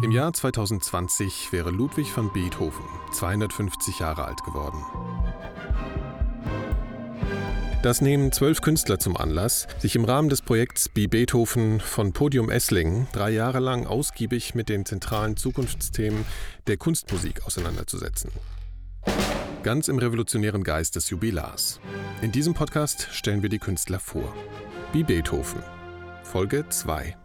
[0.00, 4.80] Im Jahr 2020 wäre Ludwig van Beethoven 250 Jahre alt geworden.
[7.82, 12.48] Das nehmen zwölf Künstler zum Anlass, sich im Rahmen des Projekts Be Beethoven von Podium
[12.48, 16.24] Esslingen drei Jahre lang ausgiebig mit den zentralen Zukunftsthemen
[16.68, 18.30] der Kunstmusik auseinanderzusetzen.
[19.64, 21.80] Ganz im revolutionären Geist des Jubilars.
[22.22, 24.32] In diesem Podcast stellen wir die Künstler vor.
[24.92, 25.60] Be Beethoven.
[26.22, 27.16] Folge 2.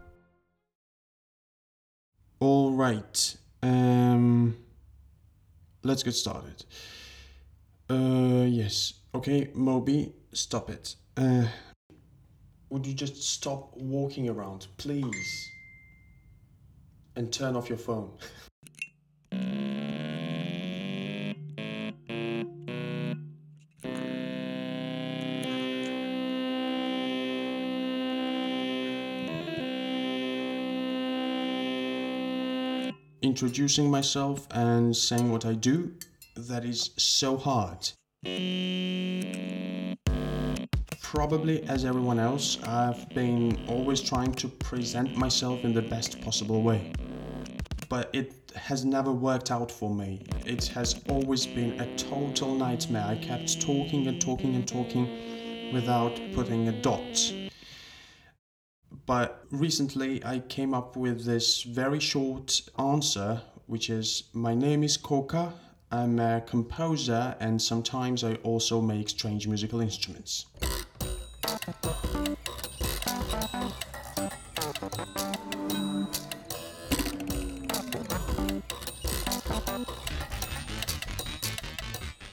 [2.40, 3.36] All right.
[3.62, 4.56] Um,
[5.82, 6.64] let's get started.
[7.88, 8.94] Uh, yes.
[9.14, 10.96] Okay, Moby, stop it.
[11.16, 11.44] Uh,
[12.70, 15.50] would you just stop walking around, please?
[17.16, 18.10] And turn off your phone.
[33.34, 35.92] Introducing myself and saying what I do,
[36.36, 37.90] that is so hard.
[41.02, 46.62] Probably as everyone else, I've been always trying to present myself in the best possible
[46.62, 46.92] way.
[47.88, 50.24] But it has never worked out for me.
[50.46, 53.04] It has always been a total nightmare.
[53.04, 57.34] I kept talking and talking and talking without putting a dot.
[59.06, 64.96] But recently I came up with this very short answer, which is My name is
[64.96, 65.52] Koka.
[65.92, 70.46] I'm a composer and sometimes I also make strange musical instruments.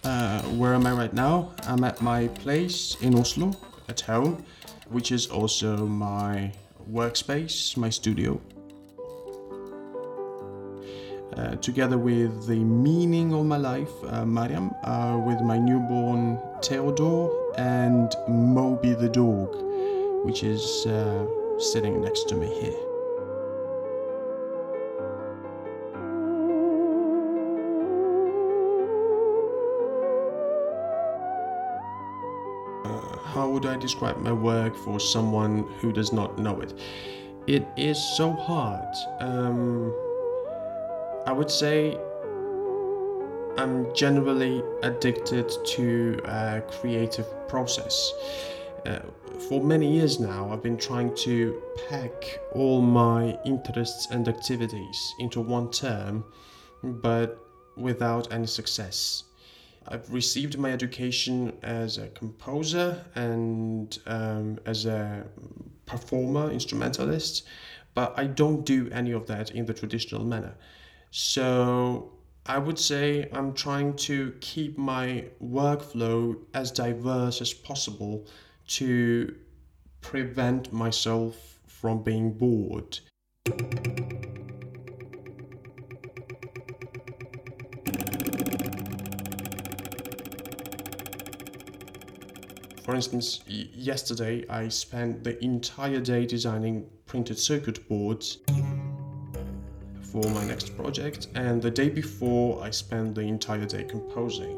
[0.03, 1.51] Uh, where am I right now?
[1.63, 3.51] I'm at my place in Oslo,
[3.89, 4.45] at home,
[4.89, 6.51] which is also my
[6.91, 8.39] workspace, my studio.
[11.37, 17.31] Uh, together with the meaning of my life, uh, Mariam, uh, with my newborn Theodore,
[17.57, 19.55] and Moby the dog,
[20.25, 21.25] which is uh,
[21.57, 22.90] sitting next to me here.
[33.61, 36.73] Would I describe my work for someone who does not know it?
[37.45, 38.95] It is so hard.
[39.19, 39.93] Um,
[41.27, 41.95] I would say
[43.57, 48.11] I'm generally addicted to a creative process.
[48.87, 49.01] Uh,
[49.47, 55.39] for many years now, I've been trying to pack all my interests and activities into
[55.39, 56.23] one term,
[56.81, 57.37] but
[57.77, 59.25] without any success.
[59.87, 65.25] I've received my education as a composer and um, as a
[65.85, 67.43] performer, instrumentalist,
[67.93, 70.55] but I don't do any of that in the traditional manner.
[71.09, 72.13] So
[72.45, 78.25] I would say I'm trying to keep my workflow as diverse as possible
[78.69, 79.35] to
[80.01, 82.99] prevent myself from being bored.
[92.83, 98.39] For instance, yesterday I spent the entire day designing printed circuit boards
[100.11, 104.57] for my next project, and the day before I spent the entire day composing.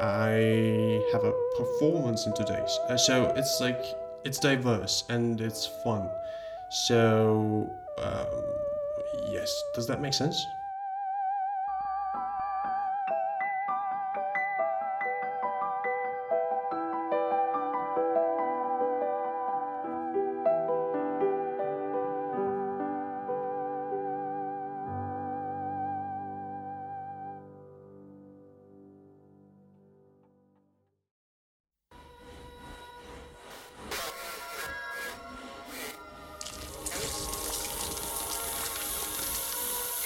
[0.00, 3.82] I have a performance in today's, uh, so it's like
[4.24, 6.08] it's diverse and it's fun.
[6.86, 10.38] So um, yes, does that make sense?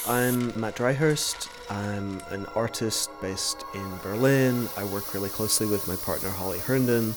[0.08, 1.48] I'm Mat Dryhurst.
[1.70, 4.68] I'm an artist based in Berlin.
[4.76, 7.14] I work really closely with my partner Holly Herndon.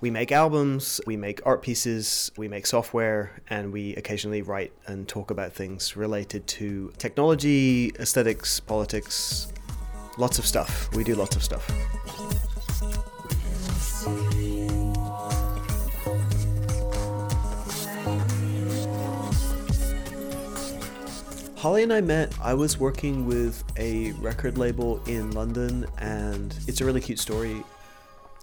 [0.00, 5.06] We make albums, we make art pieces, we make software, and we occasionally write and
[5.06, 9.52] talk about things related to technology, aesthetics, politics,
[10.16, 10.88] lots of stuff.
[10.94, 11.70] We do lots of stuff.
[21.60, 26.80] Holly and I met, I was working with a record label in London, and it's
[26.80, 27.62] a really cute story.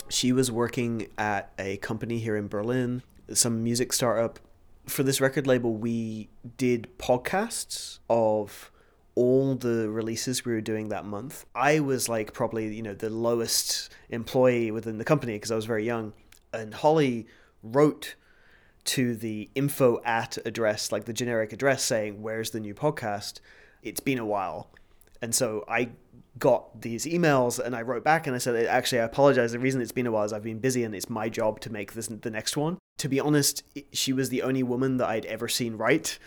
[0.08, 3.02] She was working at a company here in Berlin,
[3.34, 4.38] some music startup.
[4.86, 8.72] For this record label, we did podcasts of
[9.16, 11.48] all the releases we were doing that month.
[11.56, 15.66] I was like probably, you know, the lowest employee within the company because I was
[15.66, 16.14] very young.
[16.54, 17.25] And Holly
[17.64, 18.14] wrote
[18.88, 23.39] to the info at address, like the generic address saying, Where's the new podcast?
[23.84, 24.69] It's been a while.
[25.22, 25.89] And so I
[26.39, 29.51] got these emails and I wrote back and I said, Actually, I apologize.
[29.51, 31.72] The reason it's been a while is I've been busy and it's my job to
[31.72, 32.78] make this the next one.
[33.00, 36.18] To be honest, she was the only woman that I'd ever seen write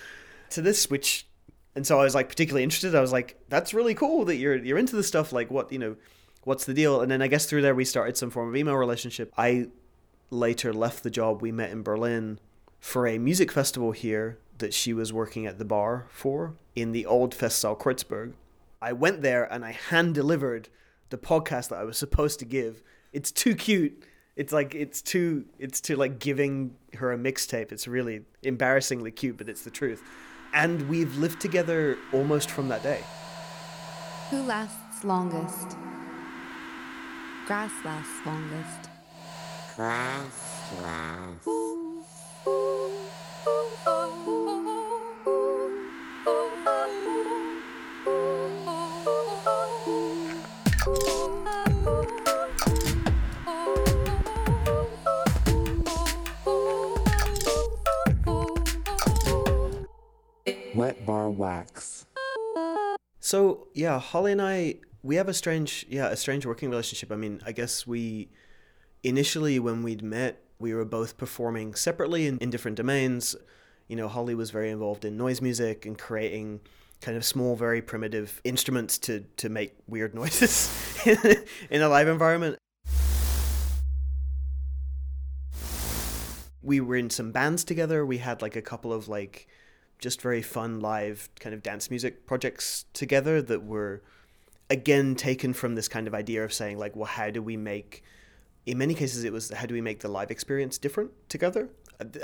[0.50, 1.26] to this, which
[1.74, 2.94] and so I was like particularly interested.
[2.94, 5.32] I was like, that's really cool that you're you're into this stuff.
[5.32, 5.96] Like, what you know,
[6.44, 7.00] what's the deal?
[7.00, 9.32] And then I guess through there we started some form of email relationship.
[9.38, 9.68] I
[10.30, 12.38] later left the job we met in Berlin
[12.80, 17.06] for a music festival here that she was working at the bar for in the
[17.06, 18.32] old Festsaal Kreuzberg.
[18.82, 20.68] I went there and I hand delivered
[21.10, 22.82] the podcast that I was supposed to give.
[23.12, 24.04] It's too cute.
[24.36, 27.72] It's like it's too it's too like giving her a mixtape.
[27.72, 30.02] It's really embarrassingly cute, but it's the truth
[30.52, 33.02] and we've lived together almost from that day.
[34.30, 35.76] Who lasts longest?
[37.46, 38.90] Grass lasts longest.
[39.76, 41.59] Grass lasts.
[63.30, 67.12] So yeah, Holly and I we have a strange yeah a strange working relationship.
[67.12, 68.28] I mean, I guess we
[69.04, 73.36] initially when we'd met we were both performing separately in, in different domains.
[73.86, 76.58] You know, Holly was very involved in noise music and creating
[77.00, 80.68] kind of small, very primitive instruments to to make weird noises
[81.06, 82.58] in a live environment.
[86.62, 88.04] We were in some bands together.
[88.04, 89.46] We had like a couple of like
[90.00, 94.02] just very fun live kind of dance music projects together that were
[94.68, 98.02] again taken from this kind of idea of saying like well how do we make
[98.66, 101.68] in many cases it was how do we make the live experience different together?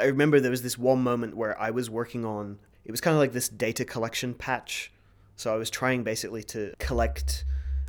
[0.00, 3.14] I remember there was this one moment where i was working on it was kind
[3.14, 4.92] of like this data collection patch.
[5.36, 7.44] So i was trying basically to collect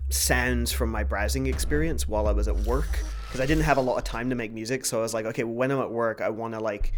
[0.10, 3.82] sounds from my browsing experience while i was at work because i didn't have a
[3.82, 4.86] lot of time to make music.
[4.86, 6.94] So i was like okay well, when i'm at work i want to like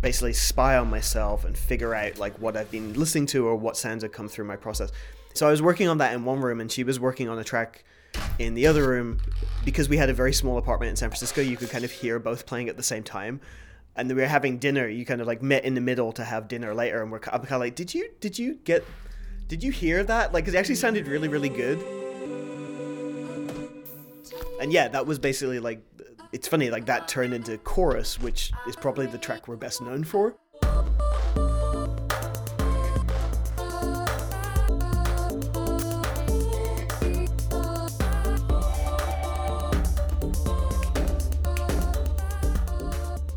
[0.00, 3.76] basically spy on myself and figure out like what I've been listening to or what
[3.76, 4.90] sounds have come through my process.
[5.34, 7.44] So I was working on that in one room and she was working on a
[7.44, 7.84] track
[8.38, 9.20] in the other room
[9.64, 11.40] because we had a very small apartment in San Francisco.
[11.40, 13.40] You could kind of hear both playing at the same time.
[13.96, 14.88] And we were having dinner.
[14.88, 17.40] You kind of like met in the middle to have dinner later and we're I'm
[17.42, 18.84] kind of like did you did you get
[19.48, 20.32] did you hear that?
[20.32, 21.78] Like it actually sounded really really good.
[24.60, 25.82] And yeah that was basically like
[26.32, 30.04] it's funny, like that turned into chorus, which is probably the track we're best known
[30.04, 30.36] for.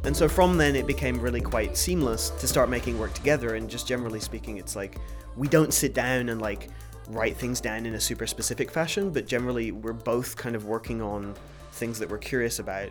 [0.06, 3.68] And so from then it became really quite seamless to start making work together and
[3.68, 4.98] just generally speaking it's like
[5.36, 6.68] we don't sit down and like
[7.08, 11.02] write things down in a super specific fashion, but generally we're both kind of working
[11.02, 11.34] on
[11.74, 12.90] things that we're curious about,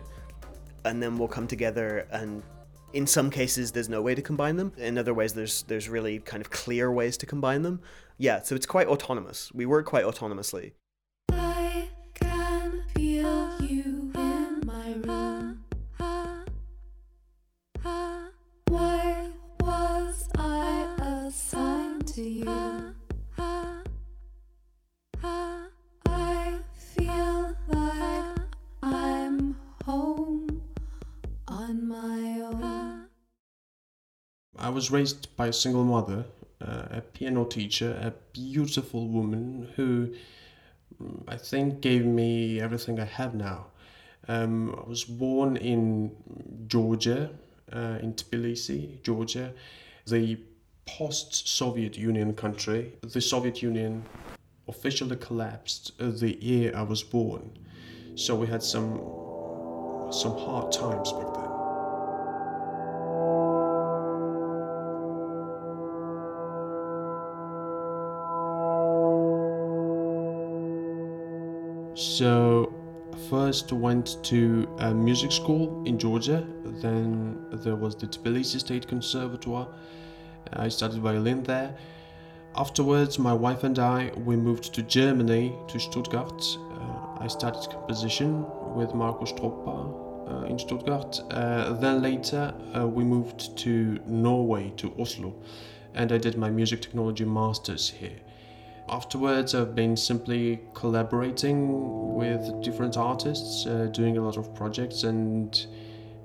[0.85, 2.43] and then we'll come together and
[2.93, 4.71] in some cases there's no way to combine them.
[4.77, 7.81] In other ways there's there's really kind of clear ways to combine them.
[8.17, 9.51] Yeah so it's quite autonomous.
[9.53, 10.73] We work quite autonomously
[34.63, 36.23] I was raised by a single mother,
[36.61, 40.13] uh, a piano teacher, a beautiful woman who
[41.01, 43.65] mm, I think gave me everything I have now.
[44.29, 46.11] Um, I was born in
[46.67, 47.29] Georgia,
[47.73, 49.51] uh, in Tbilisi, Georgia,
[50.07, 50.37] the
[50.85, 52.93] post Soviet Union country.
[53.01, 54.05] The Soviet Union
[54.69, 57.51] officially collapsed the year I was born.
[58.15, 58.95] So we had some
[60.09, 61.42] some hard times back then.
[72.17, 72.71] So
[73.27, 76.45] first went to a music school in Georgia.
[76.63, 79.67] Then there was the Tbilisi State Conservatoire.
[80.53, 81.75] I studied violin there.
[82.55, 86.43] Afterwards, my wife and I we moved to Germany, to Stuttgart.
[86.73, 89.75] Uh, I studied composition with Marco Stroppa
[90.29, 91.19] uh, in Stuttgart.
[91.31, 95.33] Uh, then later, uh, we moved to Norway, to Oslo,
[95.95, 98.19] and I did my music technology masters here.
[98.93, 105.65] Afterwards, I've been simply collaborating with different artists, uh, doing a lot of projects, and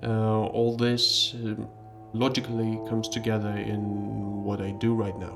[0.03, 1.67] uh, all this um,
[2.13, 5.35] logically comes together in what I do right now.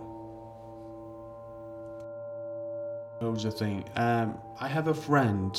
[3.19, 5.57] Here's the thing um, I have a friend,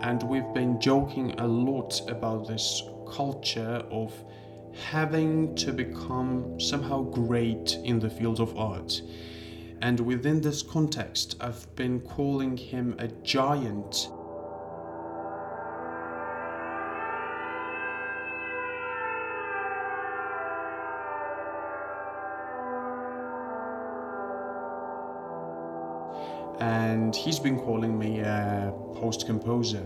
[0.00, 4.14] and we've been joking a lot about this culture of
[4.90, 9.02] having to become somehow great in the field of art.
[9.82, 14.08] And within this context, I've been calling him a giant.
[26.60, 29.84] And he's been calling me a post composer.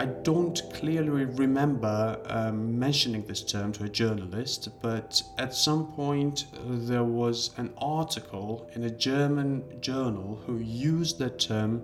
[0.00, 6.46] I don't clearly remember um, mentioning this term to a journalist, but at some point
[6.54, 11.82] uh, there was an article in a German journal who used that term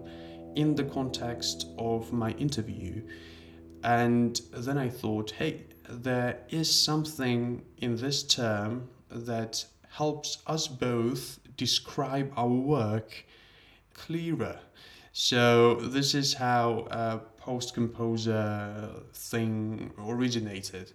[0.54, 3.02] in the context of my interview.
[3.82, 11.40] And then I thought, hey, there is something in this term that helps us both
[11.56, 13.24] describe our work
[13.92, 14.60] clearer.
[15.16, 20.92] So this is how a post composer thing originated.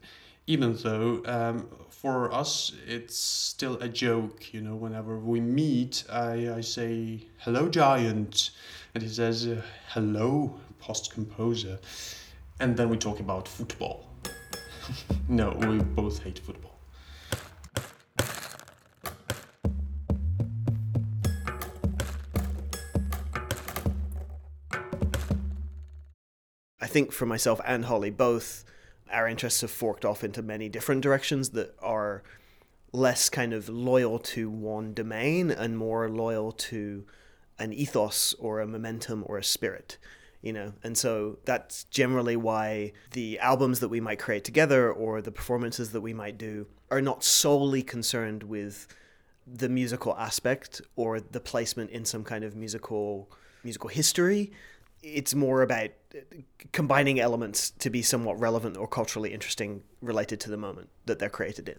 [0.48, 4.76] Even though um, for us it's still a joke, you know.
[4.76, 8.50] Whenever we meet, I, I say hello giant,
[8.96, 9.48] and he says
[9.90, 11.78] hello post composer,
[12.60, 14.08] and then we talk about football.
[15.30, 16.69] no, we both hate football.
[26.90, 28.66] Think for myself and Holly, both
[29.12, 32.24] our interests have forked off into many different directions that are
[32.92, 37.06] less kind of loyal to one domain and more loyal to
[37.58, 39.98] an ethos or a momentum or a spirit
[40.42, 40.74] you know?
[40.84, 45.92] And so that's generally why the albums that we might create together or the performances
[45.92, 48.88] that we might do are not solely concerned with
[49.46, 53.30] the musical aspect or the placement in some kind of musical
[53.64, 54.52] musical history
[55.02, 56.20] it's more about uh,
[56.72, 61.30] combining elements to be somewhat relevant or culturally interesting related to the moment that they're
[61.30, 61.78] created in.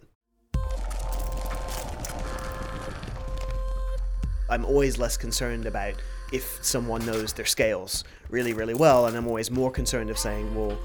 [4.49, 5.93] I'm always less concerned about
[6.33, 10.53] if someone knows their scales really, really well, and I'm always more concerned of saying,
[10.53, 10.77] well,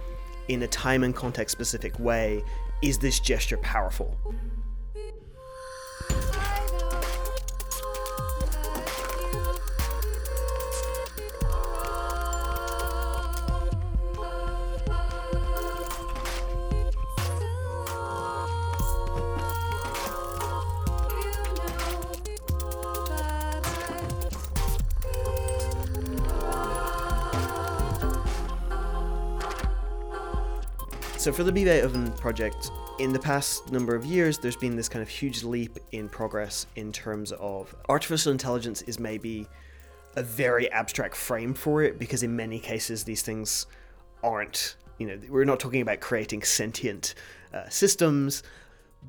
[0.49, 2.45] in a time and context specific way,
[2.83, 4.17] is this gesture powerful?
[31.27, 34.89] So for the Be Beethoven project, in the past number of years, there's been this
[34.89, 39.49] kind of huge leap in progress in terms of artificial intelligence is maybe
[40.15, 43.67] a very abstract frame for it because in many cases these things
[44.23, 47.17] aren't, you know, we're not talking about creating sentient
[47.53, 48.45] uh, systems,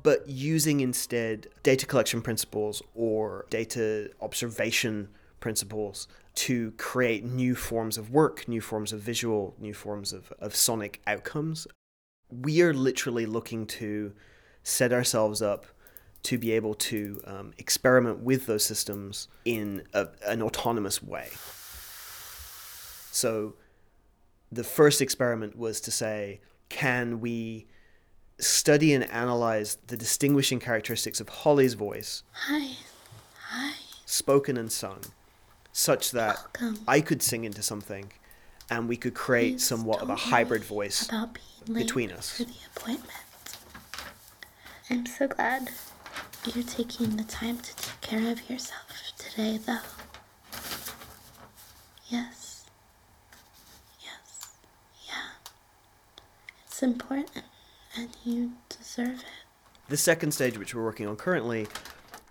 [0.02, 5.08] but using instead data collection principles or data observation
[5.38, 10.52] principles to create new forms of work, new forms of visual, new forms of, of
[10.56, 11.68] sonic outcomes
[12.30, 14.12] we are literally looking to
[14.62, 15.66] set ourselves up
[16.24, 21.28] to be able to um, experiment with those systems in a, an autonomous way.
[23.12, 23.54] So,
[24.50, 27.66] the first experiment was to say, can we
[28.38, 32.76] study and analyze the distinguishing characteristics of Holly's voice, Hi.
[33.50, 33.72] Hi.
[34.06, 35.00] spoken and sung,
[35.72, 36.84] such that Welcome.
[36.86, 38.12] I could sing into something
[38.70, 42.36] and we could create somewhat of a hybrid voice about being late between us.
[42.36, 43.12] for the appointment.
[44.90, 45.68] I'm so glad
[46.54, 48.82] you're taking the time to take care of yourself
[49.18, 49.78] today, though.
[52.08, 52.64] Yes.
[54.02, 54.52] Yes.
[55.06, 55.14] Yeah.
[56.66, 57.30] It's important,
[57.96, 59.24] and you deserve it.
[59.88, 61.66] The second stage, which we're working on currently,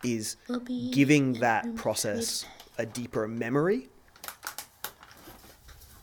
[0.03, 2.45] is We'll giving that process
[2.77, 3.89] a deeper memory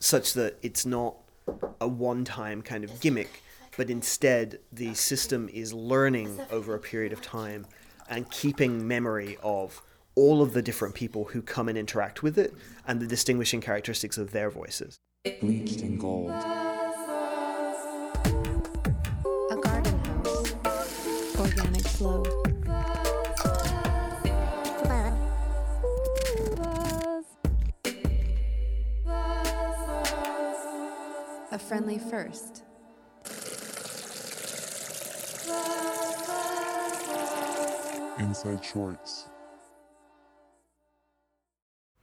[0.04, 1.14] such that it's not
[1.80, 3.42] a one time kind of gimmick,
[3.76, 7.66] but instead the system is learning over a period of time
[8.08, 9.80] and keeping memory of
[10.14, 12.52] all of the different people who come and interact with it
[12.87, 14.99] and the distinguishing characteristics of their voices.
[15.40, 16.30] Bleached in gold.
[16.30, 16.34] A
[19.62, 20.54] garden house.
[21.40, 22.43] Organic flow.
[31.54, 32.64] A friendly first.
[38.18, 39.28] Inside shorts.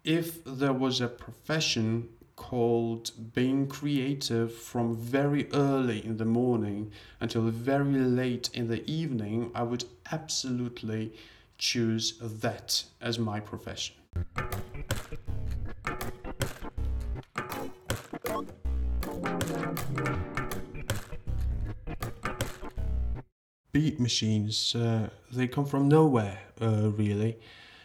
[0.03, 7.43] if there was a profession called being creative from very early in the morning until
[7.43, 11.13] very late in the evening, I would absolutely
[11.57, 13.95] choose that as my profession.
[23.71, 27.37] Beat machines, uh, they come from nowhere, uh, really.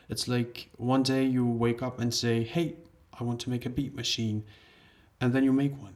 [0.08, 2.74] It's like one day you wake up and say, Hey,
[3.18, 4.44] I want to make a beat machine.
[5.20, 5.94] And then you make one.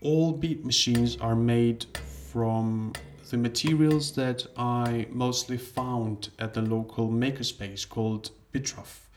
[0.00, 1.84] All beat machines are made
[2.32, 2.92] from
[3.30, 9.07] the materials that I mostly found at the local makerspace called Bitraf.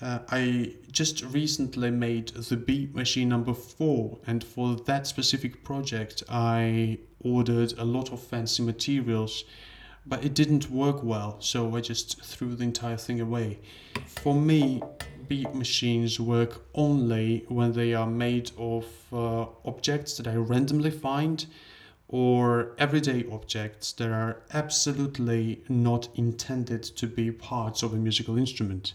[0.00, 6.22] Uh, I just recently made the beat machine number four, and for that specific project,
[6.28, 9.44] I ordered a lot of fancy materials,
[10.04, 13.60] but it didn't work well, so I just threw the entire thing away.
[14.06, 14.82] For me,
[15.28, 21.46] beat machines work only when they are made of uh, objects that I randomly find
[22.08, 28.92] or everyday objects that are absolutely not intended to be parts of a musical instrument.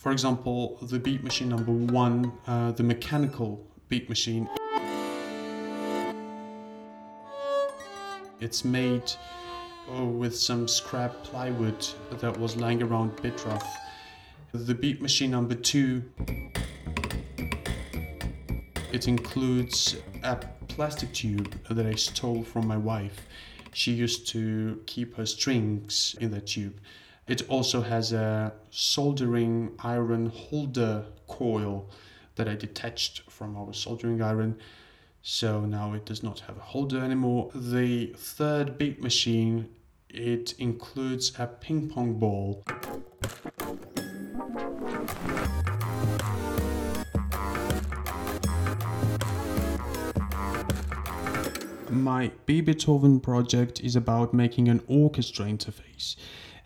[0.00, 4.48] For example, the beat machine number one, uh, the mechanical beat machine.
[8.40, 9.12] It's made
[9.94, 13.62] uh, with some scrap plywood that was lying around Bitraf.
[14.54, 16.02] The beat machine number two,
[18.94, 20.36] it includes a
[20.68, 23.26] plastic tube that I stole from my wife.
[23.74, 26.80] She used to keep her strings in that tube.
[27.26, 31.88] It also has a soldering iron holder coil
[32.34, 34.58] that I detached from our soldering iron.
[35.22, 37.50] So now it does not have a holder anymore.
[37.54, 39.68] The third beat machine,
[40.08, 42.64] it includes a ping pong ball.
[51.90, 56.16] My Be Beethoven project is about making an orchestra interface,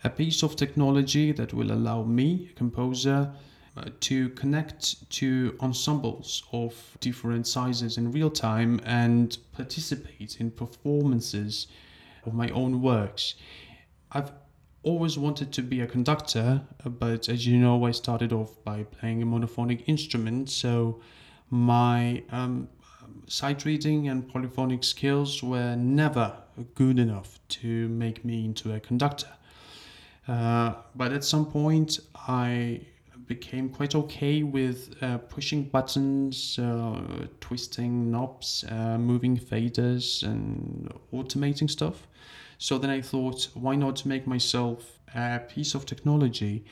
[0.05, 3.31] a piece of technology that will allow me, a composer,
[3.75, 11.67] uh, to connect to ensembles of different sizes in real time and participate in performances
[12.25, 13.33] of my own works.
[14.11, 14.31] I've
[14.83, 18.83] always wanted to be a conductor, uh, but as you know, I started off by
[18.83, 21.01] playing a monophonic instrument, so
[21.49, 22.69] my um,
[23.27, 26.37] sight reading and polyphonic skills were never
[26.75, 29.29] good enough to make me into a conductor.
[30.27, 32.81] Uh, but at some point, I
[33.27, 41.69] became quite okay with uh, pushing buttons, uh, twisting knobs, uh, moving faders, and automating
[41.69, 42.07] stuff.
[42.57, 46.65] So then I thought, why not make myself a piece of technology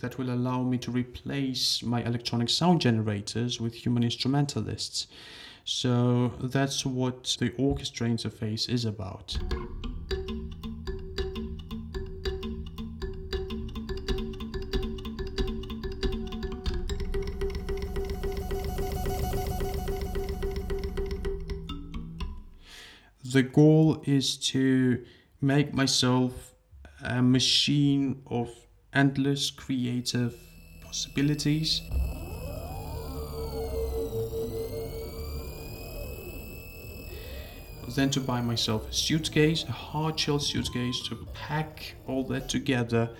[0.00, 5.06] that will allow me to replace my electronic sound generators with human instrumentalists?
[5.64, 9.38] So that's what the orchestra interface is about.
[23.34, 25.04] The goal is to
[25.40, 26.54] make myself
[27.02, 28.48] a machine of
[28.92, 30.36] endless creative
[30.80, 31.80] possibilities.
[37.96, 43.10] Then to buy myself a suitcase, a hard shell suitcase, to pack all that together,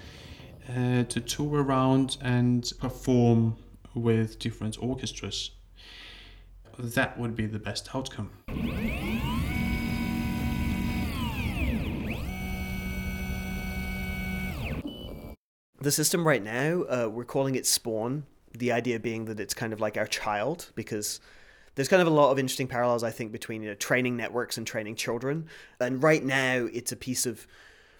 [0.68, 3.56] uh, to tour around and perform
[3.96, 5.50] with different orchestras.
[6.78, 8.30] That would be the best outcome.
[15.84, 18.24] The system right now, uh, we're calling it Spawn.
[18.56, 21.20] The idea being that it's kind of like our child because
[21.74, 24.56] there's kind of a lot of interesting parallels, I think, between you know training networks
[24.56, 25.46] and training children.
[25.78, 27.46] And right now, it's a piece of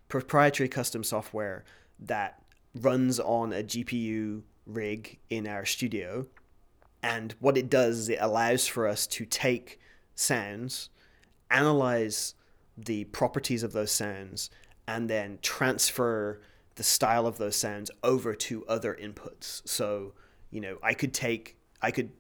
[0.09, 1.63] proprietary custom software
[2.01, 2.43] that
[2.75, 6.25] runs on a GPU rig in our studio.
[7.03, 9.79] And what it does is it allows for us to take
[10.15, 10.89] sounds,
[11.51, 12.35] analyze
[12.79, 14.49] the properties of those sounds
[14.89, 16.41] and then transfer
[16.77, 19.63] the style of those sounds over to other inputs.
[19.69, 20.13] So,
[20.51, 22.11] you know, I could take, I could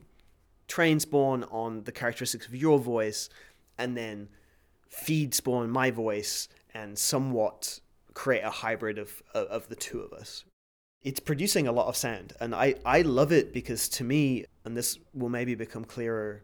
[0.69, 3.29] train Spawn on the characteristics of your voice
[3.79, 4.29] and then
[4.89, 7.81] feed Spawn my voice and somewhat
[8.15, 10.45] create a hybrid of, of, the two of us.
[11.03, 14.77] It's producing a lot of sound, and I, I love it because to me, and
[14.77, 16.43] this will maybe become clearer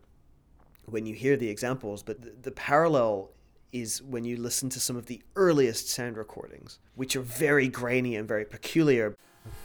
[0.84, 3.30] when you hear the examples, but the, the parallel
[3.72, 8.16] is when you listen to some of the earliest sound recordings, which are very grainy
[8.16, 9.14] and very peculiar.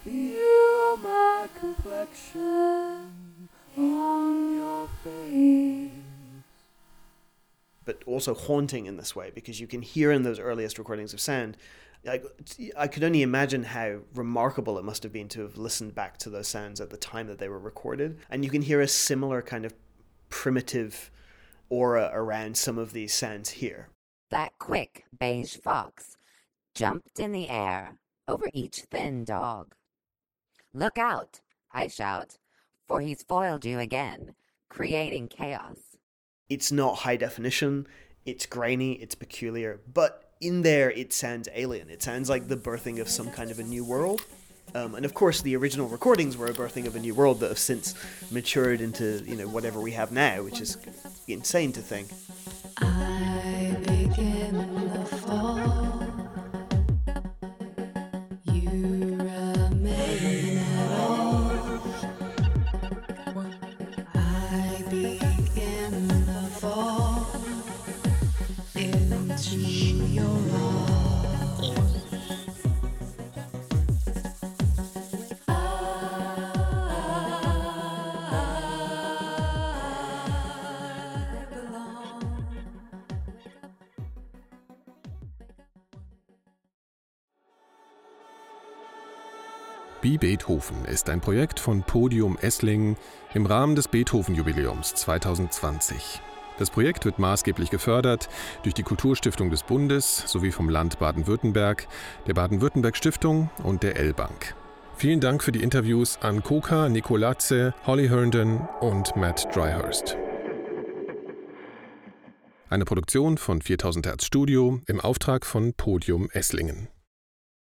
[0.03, 3.09] Feel my complexion
[3.77, 5.91] on your face.
[7.83, 11.19] but also haunting in this way because you can hear in those earliest recordings of
[11.19, 11.57] sound.
[12.03, 12.23] Like,
[12.77, 16.29] I could only imagine how remarkable it must have been to have listened back to
[16.29, 18.19] those sounds at the time that they were recorded.
[18.29, 19.73] And you can hear a similar kind of
[20.29, 21.11] primitive
[21.69, 23.89] aura around some of these sounds here.
[24.35, 26.17] That quick beige fox
[26.73, 29.75] jumped in the air over each thin dog.
[30.73, 31.39] Look out,
[31.71, 32.37] I shout,
[32.85, 34.35] for he's foiled you again,
[34.69, 35.77] creating chaos.
[36.49, 37.87] It's not high definition,
[38.25, 41.89] it's grainy, it's peculiar, but in there it sounds alien.
[41.89, 44.25] It sounds like the birthing of some kind of a new world.
[44.73, 47.47] Um, and of course, the original recordings were a birthing of a new world that
[47.47, 47.95] have since
[48.31, 50.75] matured into you know whatever we have now, which is
[51.25, 52.09] insane to think.
[52.79, 53.34] I
[90.05, 92.95] Wie Beethoven ist ein Projekt von Podium Esslingen
[93.33, 96.21] im Rahmen des Beethoven-Jubiläums 2020.
[96.59, 98.29] Das Projekt wird maßgeblich gefördert
[98.61, 101.87] durch die Kulturstiftung des Bundes sowie vom Land Baden-Württemberg,
[102.27, 104.53] der Baden-Württemberg-Stiftung und der L-Bank.
[104.95, 110.17] Vielen Dank für die Interviews an Koka, Nicolatze, Holly Herndon und Matt Dryhurst.
[112.69, 116.89] Eine Produktion von 4000 Hertz Studio im Auftrag von Podium Esslingen.